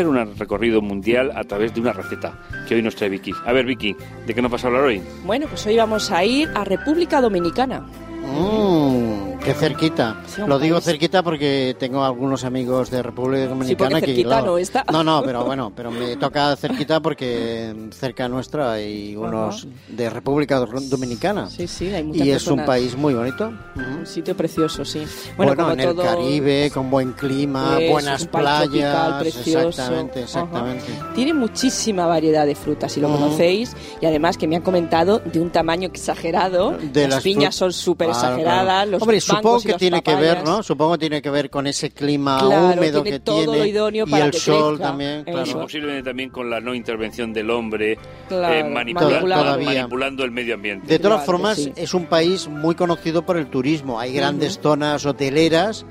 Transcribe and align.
Hacer 0.00 0.08
un 0.08 0.34
recorrido 0.38 0.80
mundial 0.80 1.30
a 1.34 1.44
través 1.44 1.74
de 1.74 1.80
una 1.82 1.92
receta 1.92 2.32
que 2.66 2.74
hoy 2.74 2.80
nos 2.80 2.96
trae 2.96 3.10
Vicky. 3.10 3.32
A 3.44 3.52
ver, 3.52 3.66
Vicky, 3.66 3.94
¿de 4.26 4.34
qué 4.34 4.40
nos 4.40 4.50
vas 4.50 4.64
a 4.64 4.68
hablar 4.68 4.84
hoy? 4.84 5.02
Bueno, 5.26 5.46
pues 5.46 5.66
hoy 5.66 5.76
vamos 5.76 6.10
a 6.10 6.24
ir 6.24 6.48
a 6.54 6.64
República 6.64 7.20
Dominicana. 7.20 7.80
Mmm, 7.80 9.19
qué 9.44 9.54
cerquita. 9.54 10.16
Sí, 10.26 10.42
Lo 10.46 10.58
digo 10.58 10.76
país. 10.76 10.84
cerquita 10.84 11.22
porque 11.22 11.74
tengo 11.78 12.04
algunos 12.04 12.44
amigos 12.44 12.90
de 12.90 13.02
República 13.02 13.46
Dominicana 13.46 13.90
porque 13.98 14.14
que 14.14 14.22
claro, 14.24 14.46
no 14.46 14.58
está. 14.58 14.84
No, 14.92 15.02
no, 15.02 15.22
pero 15.22 15.44
bueno, 15.44 15.72
pero 15.74 15.90
me 15.90 16.16
toca 16.16 16.54
cerquita 16.56 17.00
porque 17.00 17.74
cerca 17.92 18.28
nuestra 18.28 18.72
hay 18.72 19.16
unos 19.16 19.66
de 19.88 20.10
República 20.10 20.58
Do- 20.58 20.66
Dominicana. 20.80 21.48
Sí, 21.48 21.66
sí, 21.66 21.88
hay 21.92 22.04
muchas 22.04 22.26
Y 22.26 22.30
es 22.30 22.46
un 22.46 22.64
país 22.64 22.96
muy 22.96 23.14
bonito. 23.14 23.52
Un 23.76 24.06
sitio 24.06 24.36
precioso, 24.36 24.84
sí. 24.84 25.04
Bueno, 25.36 25.56
como 25.56 25.72
en 25.72 25.80
el 25.80 25.94
todo- 25.94 26.02
Caribe, 26.02 26.70
con 26.72 26.90
buen 26.90 27.12
clima, 27.12 27.78
Eso, 27.80 27.92
buenas 27.92 28.26
playas. 28.26 29.20
precioso. 29.20 29.68
Exactamente, 29.68 30.18
Ajá. 30.18 30.24
exactamente. 30.24 30.84
Tiene 31.14 31.34
muchísima 31.34 32.06
variedad 32.06 32.46
de 32.46 32.54
frutas, 32.54 32.92
si 32.92 33.00
lo 33.00 33.08
Ujú. 33.08 33.18
conocéis, 33.18 33.74
y 34.00 34.06
además 34.06 34.36
que 34.36 34.46
me 34.46 34.56
han 34.56 34.62
comentado 34.62 35.20
de 35.20 35.40
un 35.40 35.50
tamaño 35.50 35.88
exagerado. 35.88 36.76
De 36.92 37.02
las, 37.02 37.16
las 37.16 37.22
piñas 37.22 37.54
son 37.54 37.72
súper 37.72 38.08
Claro, 38.08 38.20
exageradas. 38.28 38.64
claro. 38.64 38.90
Los 38.90 39.02
Hombre, 39.02 39.20
supongo 39.36 39.58
y 39.60 39.62
que 39.64 39.74
tiene 39.74 40.02
que 40.02 40.14
ver. 40.14 40.44
¿no? 40.44 40.62
Supongo 40.62 40.92
que 40.92 40.98
tiene 40.98 41.22
que 41.22 41.30
ver 41.30 41.50
con 41.50 41.66
ese 41.66 41.90
clima 41.90 42.38
Claro, 42.40 42.78
húmedo 42.78 43.02
tiene 43.02 43.18
que 43.18 43.24
todo 43.24 43.38
tiene 43.44 43.58
lo 43.58 43.64
idóneo 43.66 44.04
y 44.06 44.10
para 44.10 44.24
el 44.26 44.30
que 44.30 44.38
sol 44.38 44.76
crezca. 44.76 44.88
también. 44.88 45.20
Y 45.20 45.32
claro. 45.32 45.60
posiblemente 45.62 46.02
también 46.10 46.30
con 46.30 46.50
la 46.50 46.60
no 46.60 46.74
intervención 46.74 47.32
del 47.32 47.50
hombre, 47.50 47.98
Claro, 48.28 48.54
eh, 48.54 48.62
manipula- 48.64 49.04
manipulando. 49.10 49.44
Todavía. 49.44 49.66
manipulando 49.80 50.24
el 50.24 50.30
medio 50.30 50.54
ambiente. 50.54 50.86
De 50.86 50.98
todas 50.98 51.18
Claro, 51.24 51.26
formas, 51.26 51.56
sí. 51.58 51.72
es 51.76 51.94
un 51.94 52.06
país 52.06 52.48
muy 52.48 52.74
conocido 52.74 53.22
por 53.22 53.36
el 53.36 53.46
turismo. 53.48 53.98
Hay 54.00 54.12
grandes 54.12 54.58
zonas 54.60 55.04
hoteleras 55.06 55.84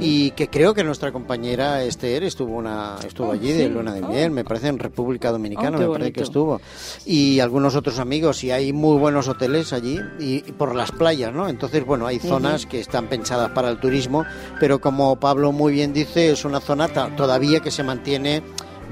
y 0.00 0.30
que 0.32 0.48
creo 0.48 0.74
que 0.74 0.84
nuestra 0.84 1.12
compañera 1.12 1.82
Esther 1.84 2.24
estuvo 2.24 2.54
una 2.56 2.96
estuvo 3.06 3.28
Oh, 3.28 3.32
allí 3.32 3.48
sí. 3.52 3.58
de 3.58 3.68
luna 3.68 3.92
de 3.92 4.02
Oh. 4.02 4.08
miel, 4.08 4.30
me 4.30 4.44
parece 4.44 4.68
en 4.68 4.78
República 4.78 5.30
Dominicana, 5.30 5.76
Oh, 5.78 5.80
me 5.80 5.88
parece 5.88 6.12
que 6.12 6.22
estuvo. 6.22 6.60
Y 7.04 7.40
algunos 7.40 7.74
otros 7.76 7.98
amigos 7.98 8.42
y 8.44 8.50
hay 8.50 8.72
muy 8.72 8.98
buenos 8.98 9.28
hoteles 9.28 9.72
allí 9.72 9.98
y, 10.20 10.36
y 10.36 10.52
por 10.52 10.74
las 10.74 10.92
playas, 10.92 11.32
¿no? 11.32 11.48
Entonces, 11.48 11.84
bueno, 11.84 12.06
hay 12.06 12.18
zonas 12.18 12.66
que 12.66 12.80
están 12.86 13.06
pensadas 13.08 13.50
para 13.50 13.68
el 13.70 13.78
turismo, 13.78 14.24
pero 14.60 14.80
como 14.80 15.16
Pablo 15.16 15.52
muy 15.52 15.72
bien 15.72 15.92
dice, 15.92 16.30
es 16.30 16.44
una 16.44 16.60
zona 16.60 16.88
todavía 17.16 17.60
que 17.60 17.70
se 17.70 17.82
mantiene 17.82 18.42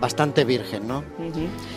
bastante 0.00 0.44
virgen, 0.44 0.86
¿no? 0.88 1.04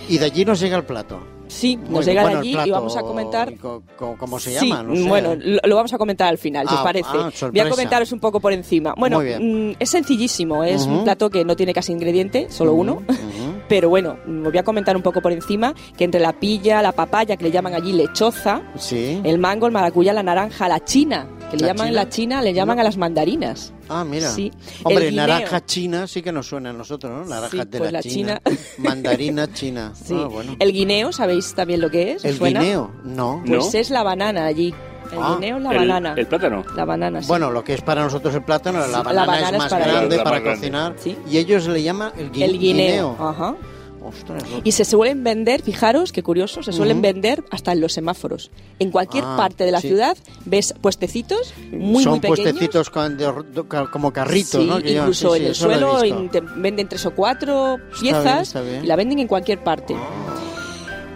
Y 0.10 0.18
de 0.18 0.26
allí 0.26 0.44
nos 0.45 0.60
llega 0.60 0.78
el 0.78 0.84
plato. 0.84 1.20
Sí, 1.48 1.78
nos 1.90 2.06
llega 2.06 2.23
bueno, 2.23 2.40
allí 2.40 2.58
y 2.66 2.72
vamos 2.72 2.98
a 2.98 3.02
comentar. 3.02 3.56
co- 3.58 3.82
co- 3.95 4.18
¿Cómo 4.20 4.38
se 4.38 4.60
Sí, 4.60 4.68
llama? 4.68 4.84
No 4.84 4.95
sé. 4.98 5.04
bueno, 5.08 5.34
lo, 5.64 5.76
vamos 5.78 5.94
a 5.94 5.98
comentar 5.98 6.28
al 6.28 6.38
final, 6.38 6.68
si 6.68 6.73
os 6.73 6.82
Ah, 6.82 6.84
parece. 6.84 7.08
ah, 7.14 7.30
Voy 7.52 7.60
a 7.62 7.70
comentaros 7.70 8.12
un 8.12 8.20
poco 8.20 8.42
por 8.42 8.52
encima. 8.52 8.94
Bueno, 8.98 9.22
mm, 9.22 9.76
es 9.80 9.90
sencillísimo, 9.90 10.66
es 10.66 10.86
un 10.86 11.06
plato 11.06 11.30
que 11.30 11.45
no 11.45 11.56
tiene 11.56 11.73
casi 11.73 11.94
ingrediente, 11.94 12.48
solo 12.50 12.73
uno. 12.73 13.02
Pero 13.70 13.88
bueno, 13.88 14.18
mm, 14.26 14.45
os 14.45 14.52
voy 14.52 14.58
a 14.58 14.64
comentar 14.64 14.95
un 14.98 15.02
poco 15.04 15.22
por 15.22 15.32
encima 15.32 15.73
que 15.98 16.04
entre 16.04 16.20
la 16.20 16.34
pilla, 16.34 16.82
la 16.82 16.92
papaya, 16.92 17.38
que 17.38 17.45
le 17.45 17.52
llaman 17.52 17.76
allí 17.76 17.94
lechoza, 17.94 18.62
Sí. 18.78 19.22
el 19.23 19.38
mango, 19.40 19.68
el 19.68 19.72
maracuyá, 19.72 20.12
la 20.12 20.23
naranja, 20.23 20.68
la 20.68 20.84
china, 20.84 21.28
que 21.50 21.58
le 21.58 21.62
¿La 21.62 21.67
llaman 21.73 21.88
china? 21.88 21.92
la 22.03 22.09
china, 22.09 22.42
le 22.42 22.53
llaman 22.53 22.80
a 22.80 22.84
las 22.84 22.98
mandarinas. 22.98 23.73
Ah, 23.90 24.03
mira. 24.03 24.30
Sí. 24.30 24.52
Hombre, 24.84 25.06
El 25.06 25.12
guineo. 25.12 25.28
naranja 25.28 25.66
china 25.66 26.08
sí 26.08 26.22
que 26.22 26.31
nos 26.31 26.48
suena 26.48 26.70
a 26.72 26.73
nosotros, 26.73 27.12
¿no? 27.12 27.26
Naranja 27.26 27.50
Sí, 27.64 27.70
de 27.70 27.78
pues 27.78 27.92
la, 27.92 27.98
la 28.00 28.02
china. 28.04 28.42
china. 28.45 28.58
Mandarina 28.80 29.54
china. 29.54 29.94
Sí. 30.06 30.14
Ah, 30.17 30.28
bueno. 30.28 30.56
El 30.59 30.72
guineo, 30.73 31.12
¿sabéis 31.12 31.54
también 31.54 31.81
lo 31.81 31.89
que 31.89 32.12
es? 32.14 32.17
¿Os 32.17 32.26
¿El 32.26 32.38
suena? 32.38 32.59
guineo? 32.62 32.92
No. 33.04 33.42
Pues 33.45 33.73
¿No? 33.73 33.80
es 33.80 33.89
la 33.89 34.04
banana 34.04 34.45
allí. 34.45 34.73
El 35.11 35.20
Ah, 35.21 35.36
guineo 35.36 35.58
es 35.58 35.64
la 35.64 35.71
el, 35.71 35.77
banana. 35.77 36.14
el 36.17 36.27
plátano. 36.27 36.66
La 36.76 36.83
banana, 36.83 37.21
sí. 37.21 37.27
Bueno, 37.30 37.50
lo 37.50 37.64
que 37.64 37.73
es 37.76 37.82
para 37.82 38.04
nosotros 38.04 38.36
el 38.36 38.44
plátano, 38.44 38.80
la 38.80 38.86
Sí, 38.88 38.92
la 38.92 39.04
banana, 39.04 39.26
banana 39.26 39.48
es 39.48 39.54
es 39.54 39.58
más 39.60 39.70
para 39.71 39.88
grande 39.88 40.17
para 40.17 40.30
grande. 40.42 40.50
cocinar. 40.60 40.95
Sí. 40.98 41.17
Y 41.30 41.38
ellos 41.38 41.66
le 41.67 41.82
llaman 41.82 42.11
el, 42.17 42.30
gui- 42.32 42.44
el 42.44 42.60
guineo. 42.60 43.16
Ajá. 43.17 43.55
Ostras, 44.02 44.43
Y 44.63 44.71
se 44.71 44.85
suelen 44.85 45.23
vender, 45.23 45.61
fijaros 45.61 46.11
qué 46.11 46.23
curioso, 46.23 46.63
se 46.63 46.71
suelen 46.71 47.02
vender 47.02 47.43
hasta 47.52 47.71
en 47.71 47.81
los 47.81 47.93
semáforos. 47.93 48.52
En 48.80 48.91
cualquier 48.91 49.23
Ah, 49.25 49.35
parte 49.37 49.63
de 49.65 49.71
la 49.71 49.81
sí. 49.81 49.87
ciudad 49.89 50.15
ves 50.45 50.73
puestecitos 50.80 51.53
muy, 51.71 52.03
Son 52.03 52.11
muy 52.13 52.19
pequeños. 52.19 52.39
puestecitos 52.52 52.89
con- 52.89 53.17
de- 53.17 53.25
de- 53.53 53.87
como 53.91 54.13
carritos, 54.13 54.61
Sí, 54.61 54.67
¿no? 54.67 54.80
Que 54.81 54.93
incluso 54.93 55.33
sí, 55.33 55.41
en 55.41 55.45
el 55.47 55.55
suelo 55.55 56.02
visto. 56.02 56.19
en- 56.19 56.30
te 56.30 56.41
venden 56.41 56.87
tres 56.87 57.05
o 57.05 57.11
cuatro 57.11 57.77
piezas 57.99 58.47
está 58.49 58.61
bien. 58.61 58.83
y 58.83 58.87
la 58.87 58.95
venden 58.95 59.19
en 59.19 59.27
cualquier 59.27 59.63
parte. 59.63 59.95
Ah. 59.95 60.35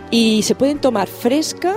Y 0.09 0.41
se 0.43 0.55
pueden 0.55 0.79
tomar 0.79 1.07
fresca, 1.07 1.75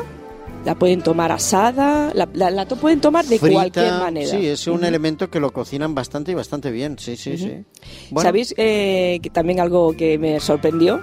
la 0.64 0.74
pueden 0.74 1.02
tomar 1.02 1.30
asada, 1.32 2.12
la, 2.14 2.28
la- 2.32 2.50
la 2.50 2.66
pueden 2.66 3.00
tomar 3.00 3.24
de 3.26 3.38
Frita, 3.38 3.54
cualquier 3.54 3.92
manera. 3.92 4.30
Sí, 4.30 4.46
es 4.46 4.66
un 4.66 4.84
elemento 4.84 5.28
que 5.30 5.40
lo 5.40 5.52
cocinan 5.52 5.94
bastante 5.94 6.32
y 6.32 6.34
bastante 6.34 6.70
bien. 6.70 6.98
Sí, 6.98 7.16
sí, 7.16 7.36
sí. 7.36 7.64
Bueno, 8.10 8.26
¿Sabéis 8.28 8.54
eh, 8.56 9.20
que 9.22 9.30
también 9.30 9.60
algo 9.60 9.92
que 9.96 10.18
me 10.18 10.40
sorprendió? 10.40 11.02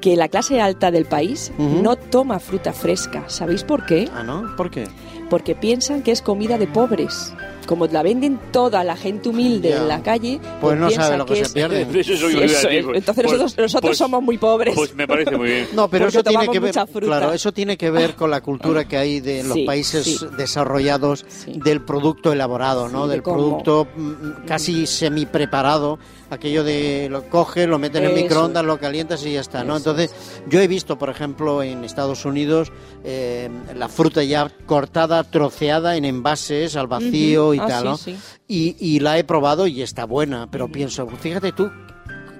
Que 0.00 0.16
la 0.16 0.28
clase 0.28 0.60
alta 0.60 0.90
del 0.90 1.04
país 1.04 1.52
no 1.58 1.94
toma 1.96 2.40
fruta 2.40 2.72
fresca. 2.72 3.24
¿Sabéis 3.28 3.62
por 3.62 3.86
qué? 3.86 4.08
Ah, 4.12 4.24
¿no? 4.24 4.56
¿Por 4.56 4.70
qué? 4.70 4.88
Porque 5.30 5.54
piensan 5.54 6.02
que 6.02 6.10
es 6.10 6.20
comida 6.22 6.58
de 6.58 6.66
pobres. 6.66 7.32
Como 7.66 7.86
la 7.86 8.02
venden 8.02 8.38
toda 8.50 8.82
la 8.84 8.96
gente 8.96 9.28
humilde 9.28 9.70
Ya. 9.70 9.76
en 9.78 9.88
la 9.88 10.02
calle, 10.02 10.40
Pues 10.60 10.78
no 10.78 10.88
piensan 10.88 11.04
sabe 11.06 11.18
lo 11.18 11.26
que 11.26 11.36
se 11.36 11.42
es- 11.42 11.52
pierde. 11.52 11.82
Eso 11.82 12.12
es 12.12 12.20
lo 12.20 12.28
que 12.28 12.48
Sí, 12.48 12.54
eso 12.54 12.68
es. 12.68 12.84
pues- 12.84 12.98
Entonces 12.98 13.24
pues- 13.24 13.38
nosotros, 13.38 13.58
nosotros 13.58 13.88
pues- 13.90 13.98
somos 13.98 14.22
muy 14.22 14.38
pobres. 14.38 14.74
Pues 14.74 14.94
me 14.94 15.06
parece 15.06 15.36
muy 15.36 15.48
bien. 15.48 15.68
No, 15.72 15.88
pero 15.88 16.08
eso 16.08 16.22
tiene 16.22 16.48
que 16.48 16.58
ver, 16.60 16.74
claro, 17.00 17.32
eso 17.32 17.52
tiene 17.52 17.76
que 17.76 17.90
ver 17.90 18.14
con 18.14 18.30
la 18.30 18.40
cultura 18.40 18.86
que 18.86 18.96
hay 18.96 19.20
de 19.20 19.40
en 19.40 19.48
los 19.48 19.56
Sí, 19.58 19.64
países 19.64 20.04
sí. 20.04 20.18
desarrollados 20.36 21.24
Sí. 21.28 21.52
del 21.64 21.80
producto 21.82 22.32
elaborado, 22.32 22.88
¿no? 22.88 23.06
De 23.06 23.12
del 23.14 23.22
cómo- 23.22 23.36
producto 23.38 23.86
mm, 23.96 24.46
casi 24.46 24.86
semi 24.86 25.26
preparado, 25.26 25.98
aquello 26.30 26.64
de 26.64 27.08
lo 27.10 27.28
coges, 27.28 27.68
lo 27.68 27.78
metes 27.78 28.00
en 28.02 28.08
el 28.08 28.14
microondas, 28.14 28.64
lo 28.64 28.78
calientas 28.78 29.24
y 29.26 29.32
ya 29.34 29.40
está, 29.40 29.64
¿no? 29.64 29.76
Eso 29.76 29.90
Entonces, 29.90 30.14
yo 30.48 30.60
he 30.60 30.66
visto, 30.66 30.98
por 30.98 31.10
ejemplo, 31.10 31.62
en 31.62 31.84
Estados 31.84 32.24
Unidos 32.24 32.72
eh, 33.04 33.50
la 33.76 33.88
fruta 33.88 34.22
ya 34.22 34.50
cortada, 34.66 35.24
troceada 35.24 35.96
en 35.96 36.04
envases 36.04 36.76
al 36.76 36.86
vacío. 36.86 37.51
Y 37.54 37.58
Ah, 37.58 37.66
tal, 37.66 37.82
sí, 37.82 37.88
¿no? 37.88 37.96
sí. 37.96 38.16
Y, 38.48 38.76
y 38.78 39.00
la 39.00 39.18
he 39.18 39.24
probado 39.24 39.66
y 39.66 39.82
está 39.82 40.04
buena, 40.04 40.50
pero 40.50 40.68
pienso, 40.68 41.06
fíjate 41.08 41.52
tú, 41.52 41.70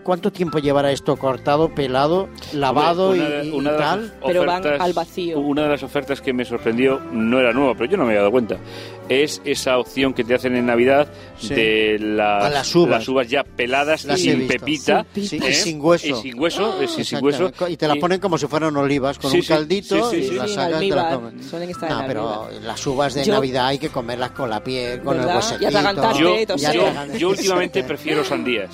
¿cuánto 0.03 0.31
tiempo 0.33 0.59
llevará 0.59 0.91
esto 0.93 1.17
cortado, 1.17 1.75
pelado, 1.75 2.29
lavado 2.53 3.11
Hombre, 3.11 3.41
y, 3.45 3.51
de- 3.51 3.53
una 3.57 3.77
tal? 3.77 4.13
Pero 4.27 4.45
van 4.45 4.61
ofertas- 4.63 4.81
al 4.81 4.93
vacío. 4.93 5.39
Una 5.41 5.63
de 5.65 5.69
las 5.69 5.83
ofertas 5.83 6.21
que 6.21 6.33
me 6.33 6.45
sorprendió, 6.45 7.01
no 7.13 7.39
era 7.41 7.53
nueva, 7.53 7.75
pero 7.75 7.91
yo 7.91 7.97
no 7.97 8.05
me 8.05 8.11
había 8.11 8.21
dado 8.21 8.31
cuenta, 8.33 8.57
es 9.09 9.41
esa 9.45 9.79
opción 9.79 10.15
que 10.15 10.25
te 10.25 10.35
hacen 10.35 10.57
en 10.57 10.67
Navidad 10.67 11.09
Sí. 11.39 11.55
de 11.55 11.99
las, 12.01 12.45
Ah, 12.45 12.51
las 12.51 12.75
uvas. 13.09 13.29
ya 13.29 13.45
peladas 13.45 14.05
Las 14.05 14.21
sin 14.21 14.47
pepita. 14.47 15.05
Sí, 15.15 15.21
y 15.37 15.53
sin 15.53 15.81
hueso. 15.81 16.07
Y 16.07 16.15
sin 16.15 16.39
hueso, 16.41 16.83
eh, 16.83 16.89
sí, 16.89 17.05
sin 17.05 17.23
hueso. 17.25 17.51
Y 17.69 17.77
te 17.77 17.89
las 17.89 17.99
ponen 17.99 18.21
como 18.21 18.39
si 18.39 18.47
fueran 18.47 18.77
olivas, 18.77 19.19
con 19.19 19.31
Sí, 19.31 19.39
un 19.39 19.43
sí, 19.43 19.49
caldito 19.49 20.11
sí, 20.11 20.17
sí, 20.19 20.23
y 20.25 20.29
sí. 20.29 20.35
las 20.37 20.49
Sí, 20.49 20.55
sacas 20.55 20.83
y 20.83 20.89
te 20.89 20.97
las 20.97 21.15
comes. 21.15 21.47
Suelen 21.47 21.71
estar 21.71 21.91
no, 21.91 22.01
en 22.01 22.07
pero 22.07 22.49
las 22.63 22.87
uvas 22.87 23.15
de 23.15 23.25
Yo- 23.25 23.35
Navidad 23.35 23.67
hay 23.67 23.79
que 23.79 23.89
comerlas 23.89 24.31
con 24.33 24.49
la 24.51 24.63
piel, 24.63 25.01
con 25.01 25.17
¿Verdad? 25.19 25.43
el 25.61 25.63
Y 25.63 25.67
huesetito. 25.67 27.19
yo 27.19 27.29
últimamente 27.31 27.83
prefiero 27.85 28.25
sandías. 28.25 28.71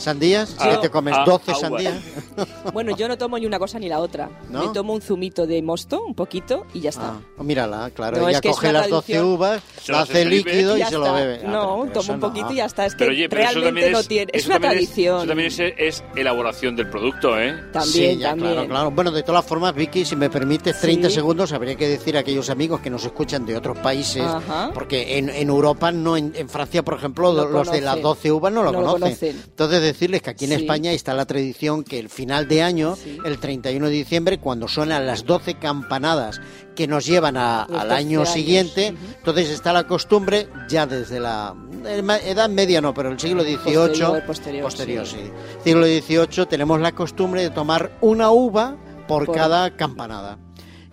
¿Sandías? 0.00 0.56
Ah, 0.58 0.70
¿Qué 0.70 0.76
te 0.78 0.90
comes? 0.90 1.14
ah, 1.16 1.24
¿12 1.26 1.40
agua. 1.48 1.54
sandías? 1.60 1.94
Bueno, 2.72 2.96
yo 2.96 3.08
no 3.08 3.18
tomo 3.18 3.38
ni 3.38 3.46
una 3.46 3.58
cosa 3.58 3.78
ni 3.78 3.88
la 3.88 3.98
otra. 4.00 4.30
¿No? 4.48 4.66
Me 4.66 4.72
tomo 4.72 4.92
un 4.94 5.00
zumito 5.02 5.46
de 5.46 5.60
mosto, 5.62 6.02
un 6.04 6.14
poquito, 6.14 6.66
y 6.74 6.80
ya 6.80 6.90
está. 6.90 7.14
Ah, 7.38 7.42
mírala, 7.42 7.90
claro. 7.90 8.18
No, 8.18 8.28
ella 8.28 8.38
es 8.38 8.40
que 8.42 8.48
es 8.48 8.54
coge 8.54 8.72
las 8.72 8.88
12 8.88 9.12
tradición. 9.12 9.24
uvas, 9.34 9.62
Se 9.82 9.92
las 9.92 10.02
hace 10.08 10.24
líquido 10.24 10.76
y 10.76 10.80
ya 10.80 10.86
se 10.88 10.98
lo 10.98 11.12
bebe. 11.12 11.40
Ah, 11.44 11.48
no, 11.48 11.80
pero 11.82 11.92
tomo 12.00 12.14
un 12.14 12.20
no. 12.20 12.26
poquito 12.28 12.52
y 12.52 12.56
ya 12.56 12.64
está. 12.66 12.86
Es 12.86 12.94
que 12.94 12.98
Pero 13.00 13.10
oye, 13.12 13.28
pero 13.28 13.42
realmente 13.42 13.66
también 13.68 13.92
no 13.92 13.98
es, 14.00 14.08
tiene. 14.08 14.30
Es 14.32 14.40
eso 14.42 14.48
una 14.50 14.54
también 14.60 14.72
tradición. 14.72 15.16
eso 15.18 15.26
también 15.26 15.48
es, 15.48 15.58
es 15.76 16.04
elaboración 16.16 16.76
del 16.76 16.88
producto, 16.88 17.38
¿eh? 17.38 17.54
También, 17.72 18.14
Sí, 18.14 18.18
ya, 18.18 18.30
también. 18.30 18.52
Claro, 18.54 18.68
claro. 18.68 18.90
Bueno, 18.92 19.10
de 19.10 19.22
todas 19.22 19.44
formas, 19.44 19.74
Vicky, 19.74 20.04
si 20.04 20.16
me 20.16 20.30
permites 20.30 20.80
30 20.80 21.08
Sí. 21.08 21.14
segundos, 21.16 21.52
habría 21.52 21.74
que 21.76 21.88
decir 21.88 22.16
a 22.16 22.20
aquellos 22.20 22.48
amigos 22.50 22.80
que 22.80 22.90
nos 22.90 23.04
escuchan 23.04 23.44
de 23.46 23.56
otros 23.56 23.78
países, 23.78 24.22
Ajá. 24.22 24.70
porque 24.72 25.18
en, 25.18 25.28
en 25.28 25.48
Europa, 25.48 25.90
no 25.92 26.16
en, 26.16 26.32
en 26.36 26.48
Francia, 26.48 26.82
por 26.82 26.94
ejemplo, 26.94 27.32
Lo 27.32 27.48
los 27.48 27.70
de 27.70 27.80
las 27.80 27.96
conocen. 27.96 28.02
12 28.02 28.32
uvas 28.32 28.52
no 28.52 28.62
lo 28.62 28.72
No 28.72 28.92
conocen. 28.92 29.36
Entonces, 29.44 29.80
decirles 29.92 30.22
que 30.22 30.30
aquí 30.30 30.44
en 30.46 30.50
Sí. 30.52 30.56
España 30.56 30.92
está 30.92 31.14
la 31.14 31.26
tradición 31.26 31.84
que 31.84 31.98
el 31.98 32.08
final 32.08 32.48
de 32.48 32.62
año, 32.62 32.96
Sí. 32.96 33.18
el 33.24 33.38
31 33.38 33.86
de 33.86 33.92
diciembre, 33.92 34.38
cuando 34.38 34.68
suenan 34.68 35.06
las 35.06 35.24
12 35.24 35.54
campanadas 35.58 36.40
que 36.74 36.86
nos 36.86 37.06
llevan 37.06 37.36
a- 37.36 37.62
al 37.62 37.68
12 37.88 37.94
año 37.94 38.20
años. 38.20 38.32
siguiente, 38.32 38.94
entonces 39.18 39.50
está 39.50 39.72
la 39.72 39.86
costumbre, 39.86 40.48
ya 40.68 40.86
desde 40.86 41.20
la 41.20 41.54
eh, 41.86 42.02
edad 42.26 42.48
media 42.50 42.80
no, 42.80 42.92
pero 42.92 43.10
el 43.10 43.18
siglo 43.18 43.42
XVIII, 43.42 43.56
Posterior, 43.74 44.26
posterior, 44.26 44.64
posterior, 44.64 45.06
sí. 45.06 45.16
sí. 45.24 45.30
Siglo 45.64 45.86
XVIII 45.86 46.46
tenemos 46.46 46.80
la 46.80 46.92
costumbre 46.92 47.42
de 47.42 47.50
tomar 47.50 47.96
una 48.02 48.30
uva 48.30 48.76
por, 49.08 49.26
Por- 49.26 49.34
cada 49.34 49.74
campanada. 49.76 50.38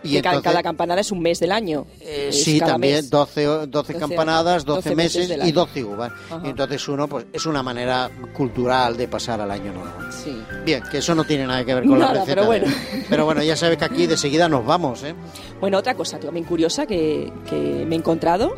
Y 0.03 0.11
Que 0.11 0.17
entonces, 0.17 0.41
cada 0.43 0.61
campanada 0.63 1.01
es 1.01 1.11
un 1.11 1.19
mes 1.21 1.39
del 1.39 1.51
año. 1.51 1.85
eh, 2.01 2.29
sí, 2.31 2.59
también 2.59 2.95
mes. 2.97 3.09
12, 3.09 3.47
o- 3.47 3.67
12 3.67 3.93
12 3.93 3.95
campanadas, 3.95 4.63
12, 4.65 4.89
12 4.89 4.95
meses 4.95 5.29
y 5.29 5.33
año. 5.33 5.51
12 5.53 5.83
uvas. 5.83 6.11
Y 6.43 6.49
entonces 6.49 6.87
uno, 6.87 7.07
pues 7.07 7.25
es 7.33 7.45
una 7.45 7.63
manera 7.63 8.09
cultural 8.35 8.95
de 8.95 9.07
pasar 9.07 9.41
al 9.41 9.49
año 9.51 9.73
nuevo. 9.73 9.91
Sí. 10.11 10.37
Bien, 10.65 10.83
que 10.91 10.99
eso 10.99 11.15
no 11.15 11.23
tiene 11.23 11.47
nada 11.47 11.65
que 11.65 11.73
ver 11.73 11.83
con 11.85 11.97
la 11.99 12.05
Nada, 12.07 12.13
receta. 12.21 12.35
pero 12.35 12.45
bueno. 12.45 12.67
de- 12.67 13.05
pero 13.09 13.25
bueno, 13.25 13.41
ya 13.43 13.55
sabes 13.55 13.77
que 13.77 13.85
aquí 13.85 14.05
de 14.07 14.17
seguida 14.17 14.47
nos 14.47 14.65
vamos, 14.65 15.03
¿eh? 15.03 15.15
Bueno, 15.59 15.77
otra 15.79 15.95
cosa 15.95 16.19
también 16.19 16.45
curiosa 16.45 16.85
que, 16.85 17.31
que 17.49 17.55
me 17.55 17.95
he 17.95 17.97
encontrado. 17.97 18.53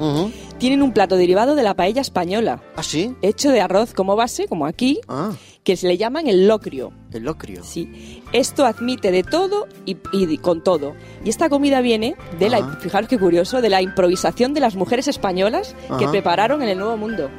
Tienen 0.57 0.81
un 0.81 0.91
plato 0.91 1.15
derivado 1.15 1.55
de 1.55 1.63
la 1.63 1.73
paella 1.73 2.01
española, 2.01 2.61
¿Ah, 2.75 2.83
sí? 2.83 3.15
hecho 3.21 3.51
de 3.51 3.61
arroz 3.61 3.93
como 3.93 4.15
base, 4.17 4.47
como 4.47 4.65
aquí, 4.65 4.99
Ah, 5.07 5.31
que 5.63 5.75
se 5.75 5.87
le 5.87 5.97
llaman 5.97 6.27
el 6.27 6.47
locrio. 6.47 6.91
el 7.11 7.23
locrio. 7.23 7.63
Sí, 7.63 8.23
esto 8.31 8.65
admite 8.65 9.11
de 9.11 9.23
todo 9.23 9.67
y, 9.85 9.97
y 10.11 10.37
con 10.37 10.63
todo. 10.63 10.95
Y 11.23 11.29
esta 11.29 11.49
comida 11.49 11.81
viene 11.81 12.15
de 12.39 12.49
la, 12.49 12.77
fijaros 12.79 13.09
qué 13.09 13.19
curioso, 13.19 13.61
de 13.61 13.69
la 13.69 13.81
improvisación 13.81 14.53
de 14.53 14.61
las 14.61 14.75
mujeres 14.75 15.07
españolas 15.07 15.75
que 15.97 16.05
Ajá. 16.05 16.11
prepararon 16.11 16.61
en 16.61 16.69
el 16.69 16.77
Nuevo 16.77 16.97
Mundo. 16.97 17.29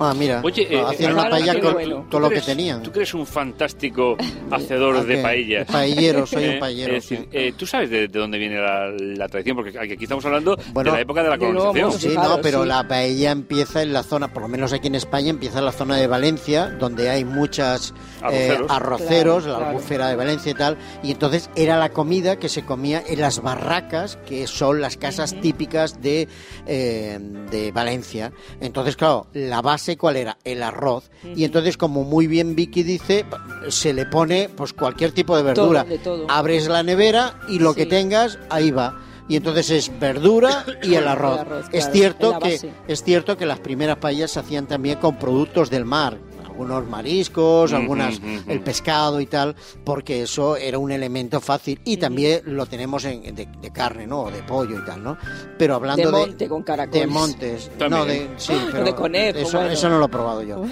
Ah, 0.00 0.14
mira. 0.16 0.40
Oye, 0.42 0.66
eh, 0.70 0.82
hacían 0.84 1.10
eh, 1.10 1.14
una 1.14 1.28
paella 1.30 1.60
con 1.60 1.72
bueno. 1.74 2.06
todo 2.10 2.20
lo 2.22 2.30
que 2.30 2.40
tenían. 2.40 2.82
Tú 2.82 2.90
que 2.90 3.00
eres 3.00 3.12
un 3.14 3.26
fantástico 3.26 4.16
hacedor 4.50 4.96
¿A 4.96 5.04
de 5.04 5.18
paellas. 5.18 5.66
Paellero, 5.70 6.26
soy 6.26 6.44
Eh, 6.44 6.54
un 6.54 6.58
paellero. 6.60 6.96
es 6.96 7.02
decir, 7.08 7.18
sí. 7.24 7.28
eh, 7.32 7.52
¿Tú 7.56 7.66
sabes 7.66 7.90
de, 7.90 8.08
de 8.08 8.18
dónde 8.18 8.38
viene 8.38 8.56
la, 8.60 8.88
la 8.90 9.28
tradición? 9.28 9.56
Porque 9.56 9.78
aquí 9.78 9.96
estamos 10.04 10.24
hablando 10.24 10.56
Bueno, 10.72 10.90
de 10.92 10.96
la 10.96 11.02
época 11.02 11.22
de 11.22 11.28
la 11.28 11.38
colonización. 11.38 11.92
Sí, 11.92 12.08
no, 12.14 12.40
pero 12.42 12.62
sí. 12.62 12.68
la 12.68 12.88
paella 12.88 13.30
empieza 13.30 13.82
en 13.82 13.92
la 13.92 14.02
zona, 14.02 14.32
por 14.32 14.42
lo 14.42 14.48
menos 14.48 14.72
aquí 14.72 14.86
en 14.88 14.94
España, 14.94 15.30
empieza 15.30 15.58
en 15.58 15.66
la 15.66 15.72
zona 15.72 15.96
de 15.96 16.06
Valencia, 16.06 16.68
donde 16.68 17.10
hay 17.10 17.24
muchas 17.26 17.92
eh, 18.30 18.56
Arroceros. 18.68 18.70
arroceros, 18.70 19.42
Claro, 19.44 19.52
la 19.52 19.58
claro. 19.58 19.70
albufera 19.76 20.08
de 20.08 20.16
Valencia 20.16 20.50
y 20.50 20.54
tal, 20.54 20.78
y 21.02 21.10
entonces 21.12 21.50
era 21.56 21.76
la 21.78 21.90
comida 21.90 22.36
que 22.36 22.48
se 22.48 22.64
comía 22.64 23.02
en 23.06 23.20
las 23.20 23.42
barracas, 23.42 24.16
que 24.26 24.46
son 24.46 24.80
las 24.80 24.96
casas 24.96 25.38
típicas 25.40 26.00
de, 26.00 26.26
eh, 26.66 27.18
de 27.50 27.72
Valencia. 27.72 28.32
Entonces, 28.60 28.96
claro, 28.96 29.26
la 29.34 29.60
base, 29.60 29.89
¿cuál 29.96 30.16
era? 30.16 30.38
El 30.44 30.62
arroz. 30.62 31.10
Y 31.36 31.44
entonces, 31.44 31.76
como 31.76 32.04
muy 32.04 32.26
bien 32.26 32.54
Vicky 32.54 32.82
dice, 32.82 33.24
se 33.68 33.92
le 33.92 34.06
pone 34.06 34.48
pues 34.48 34.72
cualquier 34.72 35.12
tipo 35.12 35.36
de 35.36 35.42
verdura. 35.42 35.84
de 35.84 35.98
todo. 35.98 36.26
Abres 36.28 36.68
la 36.68 36.82
nevera 36.82 37.38
y 37.48 37.58
lo 37.58 37.74
que 37.74 37.86
tengas, 37.86 38.38
ahí 38.48 38.70
va. 38.70 39.00
Y 39.28 39.36
entonces 39.36 39.70
es 39.70 40.00
verdura 40.00 40.64
y 40.82 40.94
el 40.96 41.06
arroz. 41.06 41.40
El 41.40 41.46
arroz, 41.46 41.66
es 41.72 41.84
claro, 41.84 41.92
cierto 41.92 42.38
es 42.44 42.62
que 42.62 42.72
es 42.88 43.04
cierto 43.04 43.36
que 43.36 43.46
las 43.46 43.60
primeras 43.60 43.98
paellas 43.98 44.32
se 44.32 44.40
hacían 44.40 44.66
también 44.66 44.98
con 44.98 45.18
productos 45.18 45.70
del 45.70 45.84
mar, 45.84 46.18
algunos 46.60 46.86
mariscos, 46.88 47.72
algunas 47.72 48.20
el 48.46 48.60
pescado 48.60 49.20
y 49.20 49.26
tal, 49.26 49.56
porque 49.84 50.22
eso 50.22 50.56
era 50.56 50.78
un 50.78 50.92
elemento 50.92 51.40
fácil 51.40 51.80
y 51.84 51.96
también 51.96 52.42
lo 52.44 52.66
tenemos 52.66 53.04
en, 53.06 53.34
de, 53.34 53.46
de 53.60 53.70
carne, 53.72 54.06
¿no? 54.06 54.22
O 54.24 54.30
de 54.30 54.42
pollo 54.42 54.78
y 54.78 54.84
tal, 54.84 55.02
¿no? 55.02 55.16
Pero 55.58 55.74
hablando 55.76 56.10
De 56.10 56.18
de 56.18 56.26
monte 56.26 56.48
con 56.48 56.62
caracoles. 56.62 57.00
de 57.00 57.06
montes, 57.06 57.70
También. 57.78 57.90
no 57.90 58.04
de 58.04 58.28
sí, 58.36 58.52
pero 58.70 58.84
De 58.84 58.94
conejo, 58.94 59.38
eso, 59.38 59.56
bueno. 59.58 59.72
eso 59.72 59.88
no 59.88 59.98
lo 59.98 60.04
he 60.04 60.08
probado 60.08 60.42
yo. 60.42 60.62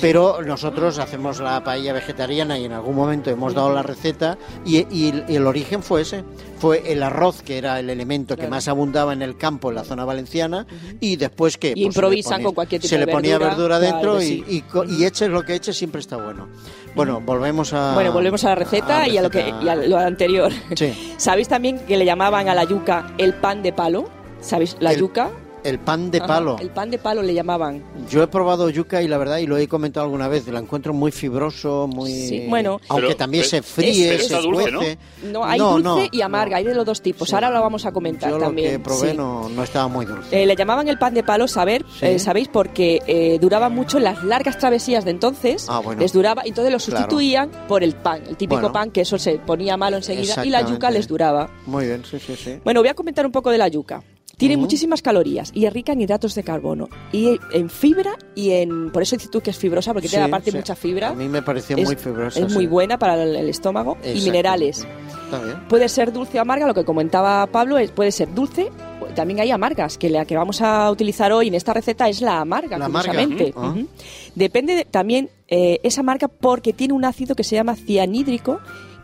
Pero 0.00 0.42
nosotros 0.42 0.98
hacemos 0.98 1.40
la 1.40 1.62
paella 1.64 1.92
vegetariana 1.92 2.58
y 2.58 2.64
en 2.64 2.72
algún 2.72 2.94
momento 2.94 3.30
hemos 3.30 3.52
dado 3.54 3.72
la 3.72 3.82
receta 3.82 4.38
y, 4.64 4.78
y- 4.78 5.24
y 5.28 5.34
el 5.36 5.46
origen 5.46 5.82
fue 5.82 6.02
ese, 6.02 6.24
fue 6.60 6.92
el 6.92 7.02
arroz 7.02 7.42
que 7.42 7.58
era 7.58 7.80
el 7.80 7.90
elemento 7.90 8.36
que 8.36 8.46
más 8.46 8.68
abundaba 8.68 9.12
en 9.12 9.22
el 9.22 9.36
campo 9.36 9.70
en 9.70 9.74
la 9.76 9.84
zona 9.84 10.04
valenciana 10.04 10.66
y 11.00 11.16
después 11.16 11.56
que 11.58 11.72
pues, 11.72 11.84
improvisan 11.84 12.32
ponía- 12.34 12.44
con 12.46 12.54
cualquier 12.54 12.80
tipo 12.80 12.90
se 12.90 12.98
de 12.98 13.06
le 13.06 13.12
ponía 13.12 13.38
verdura, 13.38 13.50
verdura 13.56 13.78
dentro 13.80 14.00
claro 14.18 14.22
y, 14.22 14.64
y, 14.88 15.04
eches 15.04 15.28
lo 15.30 15.42
que 15.44 15.54
eches 15.54 15.76
siempre 15.76 16.00
está 16.00 16.16
bueno. 16.16 16.48
Bueno, 16.94 17.20
volvemos 17.20 17.72
a 17.72 17.94
Bueno, 17.94 18.12
volvemos 18.12 18.44
a 18.44 18.50
la 18.50 18.54
receta 18.54 19.08
y 19.08 19.18
a 19.18 19.22
lo 19.22 19.30
que 19.30 19.52
y 19.62 19.68
a 19.68 19.74
lo 19.74 19.98
anterior. 19.98 20.52
Sí. 20.76 21.14
¿Sabéis 21.16 21.48
también 21.48 21.78
que 21.86 21.96
le 21.96 22.04
llamaban 22.04 22.48
a 22.48 22.54
la 22.54 22.64
yuca 22.64 23.12
el 23.18 23.34
pan 23.34 23.62
de 23.62 23.72
palo? 23.72 24.08
¿Sabéis? 24.40 24.76
La 24.80 24.92
El 24.92 25.00
yuca. 25.00 25.30
El 25.68 25.78
pan 25.78 26.10
de 26.10 26.18
Ajá, 26.18 26.26
palo. 26.26 26.56
el 26.60 26.70
pan 26.70 26.90
de 26.90 26.98
palo 26.98 27.22
le 27.22 27.34
llamaban. 27.34 27.82
Yo 28.10 28.22
he 28.22 28.26
probado 28.26 28.70
yuca 28.70 29.02
y 29.02 29.08
la 29.08 29.18
verdad, 29.18 29.38
y 29.38 29.46
lo 29.46 29.56
he 29.58 29.68
comentado 29.68 30.04
alguna 30.04 30.28
vez, 30.28 30.46
lo 30.46 30.58
encuentro 30.58 30.92
muy 30.94 31.12
fibroso, 31.12 31.86
muy... 31.86 32.10
Sí, 32.10 32.46
bueno. 32.48 32.80
Aunque 32.88 33.06
Pero- 33.08 33.16
también 33.16 33.42
pero- 33.42 33.50
se 33.50 33.62
fríe, 33.62 34.18
se 34.18 34.40
dulce, 34.40 34.70
¿no? 34.70 34.78
cuece. 34.80 34.98
No, 35.24 35.44
hay 35.44 35.58
No, 35.58 35.72
dulce 35.72 35.88
no, 35.88 36.08
y 36.10 36.20
amarga, 36.22 36.52
no. 36.52 36.56
hay 36.58 36.64
de 36.64 36.74
los 36.74 36.86
dos 36.86 37.02
tipos. 37.02 37.28
Sí. 37.28 37.34
Ahora 37.34 37.50
lo 37.50 37.60
vamos 37.60 37.84
a 37.86 37.92
comentar 37.92 38.30
Yo 38.30 38.38
también. 38.38 38.72
lo 38.72 38.78
que 38.78 38.84
probé 38.84 39.10
sí. 39.10 39.16
no, 39.16 39.48
no 39.48 39.62
estaba 39.62 39.88
muy 39.88 40.06
dulce. 40.06 40.42
Eh, 40.42 40.46
le 40.46 40.56
llamaban 40.56 40.88
el 40.88 40.98
pan 40.98 41.12
de 41.14 41.22
palo, 41.22 41.46
saber, 41.48 41.84
Sí. 41.98 42.06
eh, 42.06 42.18
¿sabéis? 42.18 42.48
Porque 42.48 43.00
eh, 43.06 43.38
duraba 43.40 43.68
mucho 43.68 43.98
las 43.98 44.24
largas 44.24 44.58
travesías 44.58 45.04
de 45.04 45.10
entonces. 45.10 45.66
Ah, 45.68 45.80
bueno. 45.80 46.00
Les 46.00 46.12
duraba, 46.12 46.42
entonces 46.44 46.72
lo 46.72 46.78
Claro. 46.78 47.00
sustituían 47.02 47.50
por 47.68 47.82
el 47.82 47.94
pan, 47.94 48.22
el 48.28 48.36
típico 48.36 48.60
Bueno. 48.60 48.72
pan 48.72 48.90
que 48.90 49.02
eso 49.02 49.18
se 49.18 49.38
ponía 49.38 49.76
malo 49.76 49.96
enseguida 49.98 50.44
y 50.44 50.50
la 50.50 50.62
yuca 50.66 50.90
les 50.90 51.06
duraba. 51.08 51.50
Muy 51.66 51.86
bien, 51.86 52.04
sí, 52.04 52.18
sí, 52.18 52.36
sí. 52.36 52.58
Bueno, 52.64 52.80
voy 52.80 52.88
a 52.88 52.94
comentar 52.94 53.26
un 53.26 53.32
poco 53.32 53.50
de 53.50 53.58
la 53.58 53.68
yuca. 53.68 54.02
Tiene 54.38 54.56
muchísimas 54.56 55.02
calorías 55.02 55.50
y 55.52 55.66
es 55.66 55.72
rica 55.72 55.92
en 55.92 56.00
hidratos 56.00 56.34
de 56.34 56.42
carbono 56.44 56.88
y 57.12 57.38
en 57.52 57.68
fibra 57.68 58.12
y 58.34 58.50
en 58.52 58.90
por 58.92 59.02
eso 59.02 59.16
dices 59.16 59.30
tú 59.30 59.40
que 59.40 59.50
es 59.50 59.58
fibrosa 59.58 59.92
porque 59.92 60.08
tiene 60.08 60.24
Sí, 60.24 60.30
aparte 60.30 60.50
sí. 60.52 60.56
mucha 60.56 60.74
fibra. 60.76 61.08
A 61.10 61.14
mí 61.14 61.28
me 61.28 61.42
pareció 61.42 61.76
es, 61.76 61.84
muy 61.84 61.96
fibrosa. 61.96 62.40
es 62.40 62.52
muy 62.54 62.66
buena 62.66 62.98
para 62.98 63.22
el, 63.22 63.34
el 63.36 63.48
estómago 63.48 63.96
y 64.04 64.20
minerales. 64.22 64.86
Está 65.24 65.42
bien. 65.44 65.68
Puede 65.68 65.88
ser 65.88 66.12
dulce 66.12 66.38
o 66.38 66.40
amarga, 66.42 66.66
lo 66.66 66.72
que 66.74 66.84
comentaba 66.84 67.46
Pablo, 67.48 67.76
es, 67.78 67.90
puede 67.90 68.12
ser 68.12 68.32
dulce. 68.34 68.70
También 69.14 69.40
hay 69.40 69.50
amargas, 69.50 69.98
que 69.98 70.08
la 70.10 70.24
que 70.24 70.36
vamos 70.36 70.60
a 70.62 70.88
utilizar 70.90 71.32
hoy 71.32 71.48
en 71.48 71.54
esta 71.54 71.72
receta 71.74 72.08
es 72.08 72.20
la 72.20 72.38
amarga, 72.40 72.78
La 72.78 72.84
amarga. 72.84 73.20
Ujú. 73.56 73.88
Depende 74.36 74.76
de- 74.76 74.84
también, 74.84 75.28
eh, 75.48 75.80
es 75.82 75.98
amarga 75.98 76.28
porque 76.28 76.72
tiene 76.72 76.94
un 76.94 77.04
ácido 77.04 77.34
que 77.34 77.42
se 77.42 77.56
llama 77.56 77.74
cianhídrico, 77.74 78.60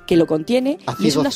que 0.06 0.16
lo 0.16 0.26
contiene, 0.26 0.78
y 1.00 1.08
es 1.08 1.16
Ácido, 1.16 1.20
una 1.22 1.31